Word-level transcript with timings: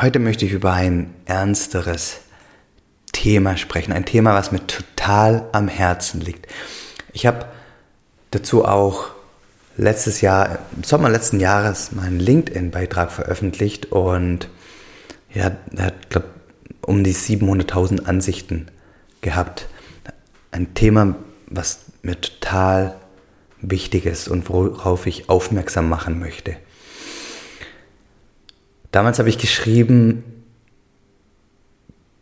Heute 0.00 0.18
möchte 0.18 0.44
ich 0.44 0.52
über 0.52 0.72
ein 0.72 1.14
ernsteres 1.24 2.20
Thema 3.12 3.56
sprechen. 3.56 3.92
Ein 3.92 4.04
Thema, 4.04 4.34
was 4.34 4.50
mir 4.50 4.66
total 4.66 5.48
am 5.52 5.68
Herzen 5.68 6.20
liegt. 6.20 6.48
Ich 7.12 7.26
habe 7.26 7.46
dazu 8.32 8.64
auch 8.64 9.10
letztes 9.76 10.20
Jahr, 10.20 10.58
im 10.76 10.82
Sommer 10.82 11.10
letzten 11.10 11.38
Jahres, 11.38 11.92
meinen 11.92 12.18
LinkedIn-Beitrag 12.18 13.12
veröffentlicht 13.12 13.92
und 13.92 14.48
ja, 15.32 15.52
er 15.76 15.84
hat, 15.84 16.10
glaube 16.10 16.26
um 16.82 17.04
die 17.04 17.14
700.000 17.14 18.04
Ansichten 18.04 18.66
gehabt. 19.20 19.68
Ein 20.50 20.74
Thema, 20.74 21.14
was 21.46 21.80
mir 22.02 22.20
total 22.20 22.96
wichtig 23.60 24.06
ist 24.06 24.28
und 24.28 24.48
worauf 24.48 25.06
ich 25.06 25.28
aufmerksam 25.28 25.88
machen 25.88 26.18
möchte. 26.18 26.56
Damals 28.94 29.18
habe 29.18 29.28
ich 29.28 29.38
geschrieben, 29.38 30.22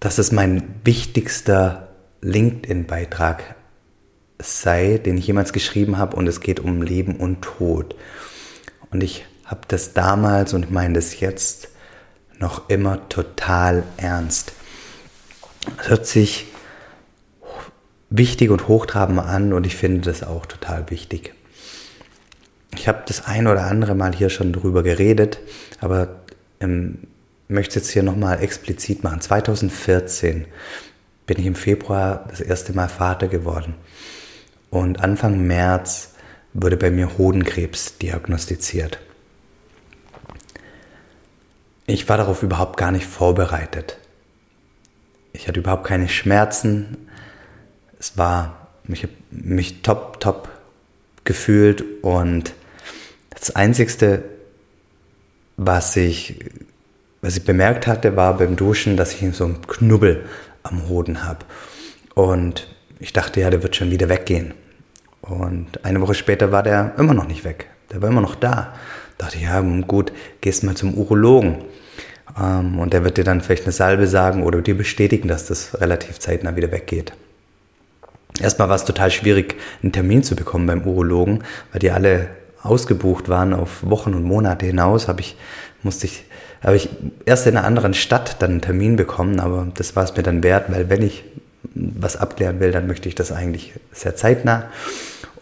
dass 0.00 0.16
es 0.16 0.32
mein 0.32 0.64
wichtigster 0.84 1.88
LinkedIn-Beitrag 2.22 3.56
sei, 4.38 4.96
den 4.96 5.18
ich 5.18 5.26
jemals 5.26 5.52
geschrieben 5.52 5.98
habe 5.98 6.16
und 6.16 6.26
es 6.26 6.40
geht 6.40 6.60
um 6.60 6.80
Leben 6.80 7.16
und 7.16 7.42
Tod. 7.42 7.94
Und 8.90 9.02
ich 9.02 9.26
habe 9.44 9.60
das 9.68 9.92
damals 9.92 10.54
und 10.54 10.70
meine 10.70 10.94
das 10.94 11.20
jetzt 11.20 11.68
noch 12.38 12.70
immer 12.70 13.06
total 13.10 13.82
ernst. 13.98 14.54
Es 15.78 15.90
hört 15.90 16.06
sich 16.06 16.46
wichtig 18.08 18.48
und 18.48 18.66
hochtrabend 18.66 19.18
an 19.18 19.52
und 19.52 19.66
ich 19.66 19.76
finde 19.76 20.00
das 20.00 20.22
auch 20.22 20.46
total 20.46 20.88
wichtig. 20.88 21.34
Ich 22.74 22.88
habe 22.88 23.02
das 23.06 23.26
ein 23.26 23.46
oder 23.46 23.66
andere 23.66 23.94
Mal 23.94 24.14
hier 24.14 24.30
schon 24.30 24.54
drüber 24.54 24.82
geredet, 24.82 25.38
aber 25.78 26.22
ähm, 26.62 26.98
möchte 27.48 27.78
jetzt 27.78 27.90
hier 27.90 28.02
nochmal 28.02 28.42
explizit 28.42 29.04
machen. 29.04 29.20
2014 29.20 30.46
bin 31.26 31.38
ich 31.38 31.46
im 31.46 31.54
Februar 31.54 32.26
das 32.28 32.40
erste 32.40 32.72
Mal 32.72 32.88
Vater 32.88 33.28
geworden. 33.28 33.74
Und 34.70 35.00
Anfang 35.00 35.46
März 35.46 36.14
wurde 36.54 36.76
bei 36.76 36.90
mir 36.90 37.18
Hodenkrebs 37.18 37.98
diagnostiziert. 37.98 38.98
Ich 41.86 42.08
war 42.08 42.16
darauf 42.16 42.42
überhaupt 42.42 42.76
gar 42.76 42.90
nicht 42.90 43.06
vorbereitet. 43.06 43.98
Ich 45.32 45.48
hatte 45.48 45.60
überhaupt 45.60 45.84
keine 45.84 46.08
Schmerzen. 46.08 47.08
Es 47.98 48.16
war, 48.16 48.68
ich 48.88 49.02
habe 49.02 49.12
mich 49.30 49.82
top, 49.82 50.20
top 50.20 50.48
gefühlt 51.24 51.84
und 52.02 52.54
das 53.30 53.54
Einzigste, 53.54 54.22
was 55.56 55.96
ich, 55.96 56.40
was 57.20 57.36
ich 57.36 57.44
bemerkt 57.44 57.86
hatte, 57.86 58.16
war 58.16 58.36
beim 58.36 58.56
Duschen, 58.56 58.96
dass 58.96 59.14
ich 59.14 59.36
so 59.36 59.44
einen 59.44 59.66
Knubbel 59.66 60.24
am 60.62 60.88
Hoden 60.88 61.24
habe. 61.24 61.44
Und 62.14 62.68
ich 62.98 63.12
dachte, 63.12 63.40
ja, 63.40 63.50
der 63.50 63.62
wird 63.62 63.76
schon 63.76 63.90
wieder 63.90 64.08
weggehen. 64.08 64.54
Und 65.20 65.84
eine 65.84 66.00
Woche 66.00 66.14
später 66.14 66.52
war 66.52 66.62
der 66.62 66.94
immer 66.98 67.14
noch 67.14 67.26
nicht 67.26 67.44
weg. 67.44 67.68
Der 67.92 68.02
war 68.02 68.08
immer 68.08 68.20
noch 68.20 68.34
da. 68.34 68.74
Dachte 69.18 69.36
ich, 69.36 69.44
ja, 69.44 69.60
gut, 69.60 70.12
gehst 70.40 70.64
mal 70.64 70.74
zum 70.74 70.94
Urologen. 70.94 71.58
Ähm, 72.38 72.78
und 72.78 72.92
der 72.92 73.04
wird 73.04 73.18
dir 73.18 73.24
dann 73.24 73.40
vielleicht 73.40 73.64
eine 73.64 73.72
Salbe 73.72 74.06
sagen 74.06 74.42
oder 74.42 74.60
dir 74.62 74.76
bestätigen, 74.76 75.28
dass 75.28 75.46
das 75.46 75.80
relativ 75.80 76.18
zeitnah 76.18 76.56
wieder 76.56 76.72
weggeht. 76.72 77.12
Erstmal 78.40 78.68
war 78.68 78.76
es 78.76 78.84
total 78.84 79.10
schwierig, 79.10 79.56
einen 79.82 79.92
Termin 79.92 80.22
zu 80.22 80.34
bekommen 80.34 80.66
beim 80.66 80.82
Urologen, 80.82 81.44
weil 81.70 81.80
die 81.80 81.90
alle 81.90 82.28
ausgebucht 82.62 83.28
waren 83.28 83.52
auf 83.52 83.82
Wochen 83.82 84.14
und 84.14 84.24
Monate 84.24 84.66
hinaus, 84.66 85.08
habe 85.08 85.20
ich, 85.20 85.36
musste 85.82 86.06
ich, 86.06 86.24
habe 86.62 86.76
ich 86.76 86.88
erst 87.24 87.46
in 87.46 87.56
einer 87.56 87.66
anderen 87.66 87.94
Stadt 87.94 88.36
dann 88.40 88.52
einen 88.52 88.60
Termin 88.60 88.96
bekommen, 88.96 89.40
aber 89.40 89.66
das 89.74 89.96
war 89.96 90.04
es 90.04 90.16
mir 90.16 90.22
dann 90.22 90.42
wert, 90.42 90.72
weil 90.72 90.88
wenn 90.88 91.02
ich 91.02 91.24
was 91.74 92.16
abklären 92.16 92.60
will, 92.60 92.72
dann 92.72 92.86
möchte 92.86 93.08
ich 93.08 93.14
das 93.14 93.32
eigentlich 93.32 93.72
sehr 93.92 94.16
zeitnah. 94.16 94.64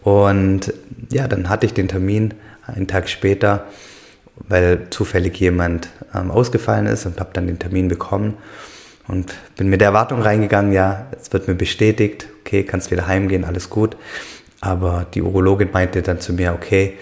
Und 0.03 0.73
ja, 1.11 1.27
dann 1.27 1.49
hatte 1.49 1.65
ich 1.65 1.73
den 1.73 1.87
Termin 1.87 2.33
einen 2.65 2.87
Tag 2.87 3.09
später, 3.09 3.65
weil 4.47 4.87
zufällig 4.89 5.37
jemand 5.39 5.89
ähm, 6.15 6.31
ausgefallen 6.31 6.87
ist 6.87 7.05
und 7.05 7.19
habe 7.19 7.31
dann 7.33 7.47
den 7.47 7.59
Termin 7.59 7.87
bekommen 7.87 8.35
und 9.07 9.33
bin 9.57 9.69
mit 9.69 9.81
der 9.81 9.89
Erwartung 9.89 10.21
reingegangen, 10.21 10.71
ja, 10.71 11.07
es 11.19 11.31
wird 11.33 11.47
mir 11.47 11.55
bestätigt, 11.55 12.27
okay, 12.41 12.63
kannst 12.63 12.91
wieder 12.91 13.07
heimgehen, 13.07 13.45
alles 13.45 13.69
gut. 13.69 13.97
Aber 14.61 15.05
die 15.13 15.21
Urologin 15.21 15.71
meinte 15.71 16.01
dann 16.01 16.19
zu 16.19 16.33
mir, 16.33 16.53
okay, 16.53 16.97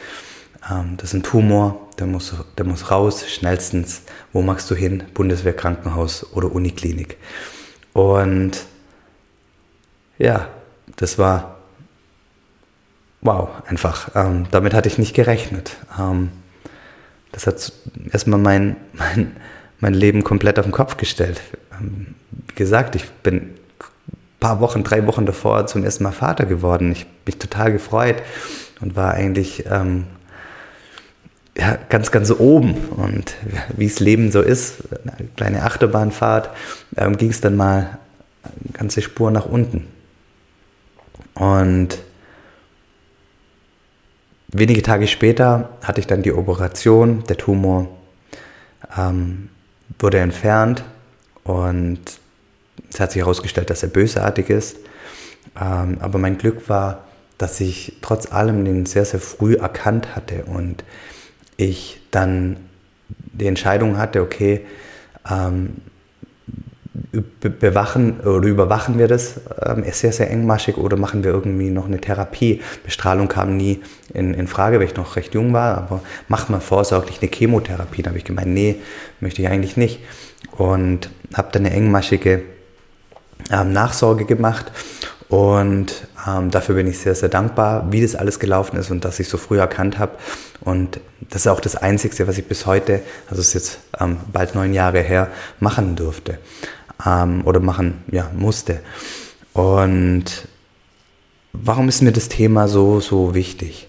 ähm, 0.69 0.95
das 0.97 1.09
ist 1.09 1.13
ein 1.13 1.23
Tumor, 1.23 1.89
der 1.99 2.07
muss, 2.07 2.33
der 2.57 2.65
muss 2.65 2.89
raus, 2.89 3.29
schnellstens. 3.29 4.03
Wo 4.31 4.41
magst 4.41 4.71
du 4.71 4.75
hin? 4.75 5.03
Bundeswehrkrankenhaus 5.13 6.33
oder 6.33 6.51
Uniklinik. 6.51 7.17
Und 7.93 8.51
ja, 10.17 10.47
das 10.95 11.17
war 11.17 11.59
wow, 13.21 13.49
einfach. 13.67 14.09
Ähm, 14.15 14.47
damit 14.51 14.73
hatte 14.73 14.87
ich 14.87 14.97
nicht 14.97 15.13
gerechnet. 15.13 15.77
Ähm, 15.99 16.31
das 17.31 17.47
hat 17.47 17.71
erstmal 18.11 18.39
mein, 18.39 18.75
mein, 18.93 19.35
mein 19.79 19.93
Leben 19.93 20.23
komplett 20.23 20.59
auf 20.59 20.65
den 20.65 20.71
Kopf 20.71 20.97
gestellt. 20.97 21.41
Ähm, 21.79 22.15
wie 22.47 22.55
gesagt, 22.55 22.95
ich 22.95 23.09
bin 23.09 23.55
paar 24.39 24.59
Wochen, 24.59 24.83
drei 24.83 25.05
Wochen 25.05 25.25
davor 25.25 25.67
zum 25.67 25.83
ersten 25.83 26.03
Mal 26.03 26.11
Vater 26.11 26.45
geworden. 26.45 26.91
Ich 26.91 27.05
mich 27.25 27.37
total 27.37 27.71
gefreut 27.71 28.21
und 28.81 28.95
war 28.95 29.13
eigentlich 29.13 29.65
ähm, 29.69 30.05
ja, 31.57 31.77
ganz, 31.89 32.11
ganz 32.11 32.31
oben. 32.31 32.75
Und 32.89 33.35
wie 33.75 33.85
es 33.85 33.99
Leben 33.99 34.31
so 34.31 34.41
ist, 34.41 34.77
eine 35.03 35.27
kleine 35.35 35.63
Achterbahnfahrt, 35.63 36.49
ähm, 36.97 37.17
ging 37.17 37.29
es 37.29 37.41
dann 37.41 37.55
mal 37.55 37.99
eine 38.43 38.73
ganze 38.73 39.01
Spur 39.01 39.31
nach 39.31 39.45
unten. 39.45 39.87
Und 41.35 41.99
wenige 44.47 44.81
Tage 44.81 45.07
später 45.07 45.69
hatte 45.83 45.99
ich 45.99 46.07
dann 46.07 46.23
die 46.23 46.33
Operation, 46.33 47.23
der 47.25 47.37
Tumor 47.37 47.87
ähm, 48.97 49.49
wurde 49.99 50.19
entfernt 50.19 50.83
und 51.43 51.99
es 52.91 52.99
hat 52.99 53.11
sich 53.11 53.21
herausgestellt, 53.21 53.69
dass 53.69 53.83
er 53.83 53.89
bösartig 53.89 54.49
ist. 54.49 54.77
Ähm, 55.59 55.97
aber 55.99 56.19
mein 56.19 56.37
Glück 56.37 56.69
war, 56.69 57.05
dass 57.37 57.59
ich 57.61 57.93
trotz 58.01 58.31
allem 58.31 58.65
den 58.65 58.85
sehr, 58.85 59.05
sehr 59.05 59.19
früh 59.19 59.55
erkannt 59.55 60.15
hatte 60.15 60.43
und 60.45 60.83
ich 61.57 62.01
dann 62.11 62.57
die 63.07 63.47
Entscheidung 63.47 63.97
hatte, 63.97 64.21
okay, 64.21 64.61
ähm, 65.29 65.75
bewachen 67.41 68.19
oder 68.19 68.47
überwachen 68.47 68.99
wir 68.99 69.07
das 69.07 69.39
ähm, 69.65 69.83
sehr, 69.91 70.11
sehr 70.11 70.29
engmaschig 70.29 70.77
oder 70.77 70.97
machen 70.97 71.23
wir 71.23 71.31
irgendwie 71.31 71.69
noch 71.69 71.85
eine 71.85 71.99
Therapie? 71.99 72.61
Bestrahlung 72.83 73.27
kam 73.27 73.57
nie 73.57 73.81
in, 74.13 74.33
in 74.33 74.47
Frage, 74.47 74.79
weil 74.79 74.87
ich 74.87 74.95
noch 74.95 75.15
recht 75.15 75.33
jung 75.33 75.53
war, 75.53 75.77
aber 75.77 76.01
machen 76.27 76.53
wir 76.53 76.61
vorsorglich 76.61 77.21
eine 77.21 77.31
Chemotherapie. 77.31 78.01
Da 78.01 78.09
habe 78.09 78.17
ich 78.17 78.25
gemeint, 78.25 78.49
nee, 78.49 78.75
möchte 79.21 79.41
ich 79.41 79.47
eigentlich 79.47 79.77
nicht. 79.77 80.01
Und 80.57 81.09
habe 81.33 81.49
dann 81.51 81.65
eine 81.65 81.73
engmaschige 81.75 82.41
ähm, 83.51 83.73
Nachsorge 83.73 84.25
gemacht. 84.25 84.71
Und 85.29 86.07
ähm, 86.27 86.49
dafür 86.49 86.75
bin 86.75 86.87
ich 86.87 86.97
sehr, 86.97 87.13
sehr 87.13 87.29
dankbar, 87.29 87.91
wie 87.91 88.01
das 88.01 88.15
alles 88.15 88.39
gelaufen 88.39 88.77
ist 88.77 88.89
und 88.89 89.05
dass 89.05 89.19
ich 89.19 89.29
so 89.29 89.37
früh 89.37 89.59
erkannt 89.59 89.99
habe. 89.99 90.13
Und 90.61 90.99
das 91.21 91.41
ist 91.41 91.47
auch 91.47 91.59
das 91.59 91.75
Einzige, 91.75 92.27
was 92.27 92.37
ich 92.37 92.47
bis 92.47 92.65
heute, 92.65 93.01
also 93.29 93.41
es 93.41 93.49
ist 93.49 93.53
jetzt 93.53 93.79
ähm, 93.99 94.17
bald 94.31 94.55
neun 94.55 94.73
Jahre 94.73 95.01
her, 95.01 95.29
machen 95.59 95.95
durfte 95.95 96.39
ähm, 97.05 97.43
oder 97.45 97.59
machen 97.59 98.03
ja, 98.11 98.29
musste. 98.35 98.79
Und 99.53 100.47
warum 101.53 101.89
ist 101.89 102.01
mir 102.01 102.11
das 102.11 102.29
Thema 102.29 102.67
so, 102.67 102.99
so 102.99 103.35
wichtig? 103.35 103.87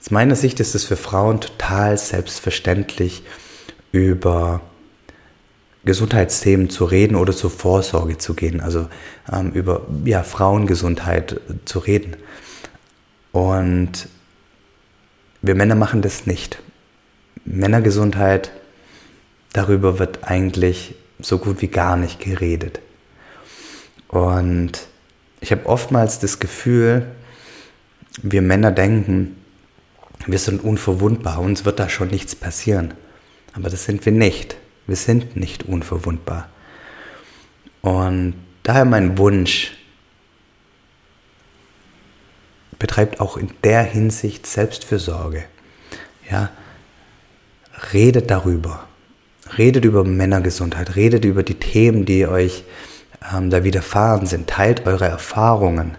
Aus 0.00 0.10
meiner 0.10 0.36
Sicht 0.36 0.60
ist 0.60 0.74
es 0.74 0.84
für 0.84 0.96
Frauen 0.96 1.40
total 1.40 1.98
selbstverständlich, 1.98 3.22
über 3.92 4.62
Gesundheitsthemen 5.84 6.68
zu 6.68 6.84
reden 6.84 7.16
oder 7.16 7.32
zur 7.34 7.50
Vorsorge 7.50 8.18
zu 8.18 8.34
gehen, 8.34 8.60
also 8.60 8.88
ähm, 9.32 9.52
über 9.52 9.86
ja, 10.04 10.22
Frauengesundheit 10.22 11.32
äh, 11.32 11.38
zu 11.64 11.78
reden. 11.78 12.16
Und 13.32 14.08
wir 15.42 15.54
Männer 15.54 15.74
machen 15.74 16.02
das 16.02 16.26
nicht. 16.26 16.62
Männergesundheit, 17.44 18.52
darüber 19.52 19.98
wird 19.98 20.24
eigentlich 20.24 20.94
so 21.18 21.38
gut 21.38 21.62
wie 21.62 21.68
gar 21.68 21.96
nicht 21.96 22.20
geredet. 22.20 22.80
Und 24.08 24.72
ich 25.40 25.52
habe 25.52 25.66
oftmals 25.66 26.18
das 26.18 26.40
Gefühl, 26.40 27.06
wir 28.22 28.42
Männer 28.42 28.70
denken, 28.70 29.36
wir 30.26 30.38
sind 30.38 30.62
unverwundbar, 30.62 31.40
uns 31.40 31.64
wird 31.64 31.78
da 31.78 31.88
schon 31.88 32.08
nichts 32.08 32.34
passieren. 32.34 32.92
Aber 33.54 33.70
das 33.70 33.84
sind 33.84 34.04
wir 34.04 34.12
nicht. 34.12 34.56
Wir 34.86 34.96
sind 34.96 35.36
nicht 35.36 35.64
unverwundbar. 35.64 36.48
Und 37.82 38.34
daher 38.62 38.84
mein 38.84 39.18
Wunsch, 39.18 39.72
betreibt 42.80 43.20
auch 43.20 43.36
in 43.36 43.50
der 43.62 43.82
Hinsicht 43.84 44.46
Selbstfürsorge. 44.46 45.44
Ja, 46.28 46.50
redet 47.92 48.30
darüber. 48.30 48.86
redet 49.58 49.84
über 49.84 50.04
Männergesundheit, 50.04 50.94
redet 50.96 51.24
über 51.24 51.42
die 51.42 51.56
Themen, 51.56 52.04
die 52.04 52.26
euch 52.26 52.62
ähm, 53.34 53.50
da 53.50 53.64
widerfahren 53.64 54.26
sind, 54.26 54.48
teilt 54.48 54.86
eure 54.86 55.06
Erfahrungen, 55.06 55.96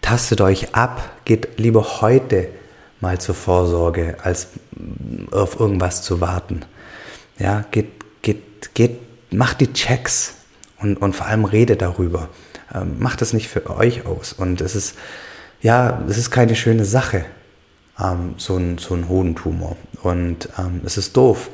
tastet 0.00 0.40
euch 0.40 0.74
ab, 0.74 1.20
geht 1.24 1.60
lieber 1.60 2.00
heute 2.00 2.48
mal 3.00 3.20
zur 3.20 3.36
Vorsorge, 3.36 4.16
als 4.22 4.48
auf 5.30 5.60
irgendwas 5.60 6.02
zu 6.02 6.20
warten. 6.20 6.64
Ja, 7.38 7.64
geht, 7.70 8.22
geht, 8.22 8.74
geht, 8.74 9.00
macht 9.32 9.60
die 9.60 9.72
Checks 9.72 10.34
und, 10.78 10.96
und 10.96 11.14
vor 11.14 11.26
allem 11.26 11.44
redet 11.44 11.82
darüber. 11.82 12.28
Ähm, 12.74 12.98
macht 12.98 13.20
das 13.20 13.32
nicht 13.32 13.48
für 13.48 13.68
euch 13.70 14.06
aus. 14.06 14.32
Und 14.32 14.60
es 14.60 14.74
ist, 14.74 14.96
ja, 15.60 16.02
es 16.08 16.18
ist 16.18 16.30
keine 16.30 16.56
schöne 16.56 16.84
Sache, 16.84 17.24
ähm, 17.98 18.34
so, 18.36 18.56
ein, 18.56 18.78
so 18.78 18.94
ein 18.94 19.08
Hodentumor. 19.08 19.76
Und 20.02 20.48
ähm, 20.58 20.82
es 20.84 20.96
ist 20.96 21.16
doof. 21.16 21.50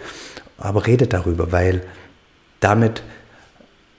Aber 0.57 0.87
redet 0.87 1.13
darüber, 1.13 1.53
weil 1.53 1.83
damit 2.61 3.03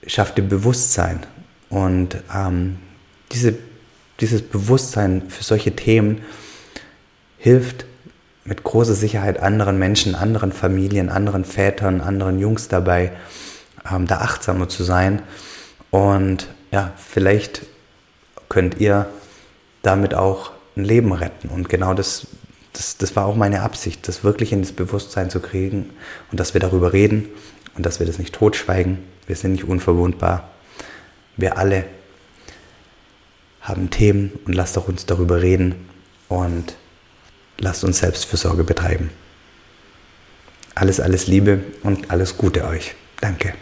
schafft 0.06 0.38
ihr 0.38 0.48
Bewusstsein. 0.48 1.26
Und 1.70 2.18
ähm, 2.34 2.78
diese, 3.32 3.56
dieses 4.20 4.42
Bewusstsein 4.42 5.30
für 5.30 5.44
solche 5.44 5.76
Themen 5.76 6.22
hilft 7.38 7.86
mit 8.50 8.64
großer 8.64 8.96
Sicherheit 8.96 9.40
anderen 9.40 9.78
Menschen, 9.78 10.16
anderen 10.16 10.52
Familien, 10.52 11.10
anderen 11.10 11.46
Vätern, 11.46 12.02
anderen 12.02 12.40
Jungs 12.40 12.68
dabei, 12.68 13.12
ähm, 13.90 14.08
da 14.08 14.18
achtsamer 14.18 14.68
zu 14.68 14.84
sein. 14.84 15.22
Und 15.92 16.48
ja, 16.72 16.92
vielleicht 16.98 17.62
könnt 18.50 18.82
ihr 18.82 19.06
damit 19.84 20.16
auch 20.16 20.52
ein 20.76 20.84
Leben 20.84 21.14
retten. 21.14 21.50
Und 21.50 21.70
genau 21.70 21.94
das, 21.94 22.26
das, 22.74 22.98
das 22.98 23.16
war 23.16 23.28
auch 23.28 23.36
meine 23.36 23.62
Absicht, 23.62 24.08
das 24.08 24.24
wirklich 24.24 24.52
in 24.52 24.64
das 24.64 24.72
Bewusstsein 24.72 25.30
zu 25.30 25.40
kriegen 25.40 25.92
und 26.32 26.40
dass 26.40 26.56
wir 26.56 26.62
darüber 26.62 26.92
reden 26.92 27.30
und 27.76 27.86
dass 27.86 28.00
wir 28.00 28.08
das 28.08 28.18
nicht 28.18 28.34
totschweigen. 28.34 28.98
Wir 29.28 29.36
sind 29.36 29.52
nicht 29.52 29.66
unverwundbar. 29.66 30.50
Wir 31.38 31.60
alle 31.60 31.86
haben 33.62 33.92
Themen 33.92 34.32
und 34.46 34.56
lasst 34.56 34.76
auch 34.80 34.88
uns 34.88 35.06
darüber 35.06 35.44
reden 35.44 35.76
und 36.30 36.76
lasst 37.60 37.84
uns 37.84 38.00
Selbstfürsorge 38.00 38.64
betreiben. 38.64 39.10
Alles, 40.76 41.00
alles 41.00 41.28
Liebe 41.28 41.64
und 41.84 42.10
alles 42.10 42.38
Gute 42.38 42.66
euch. 42.66 42.96
Danke. 43.20 43.54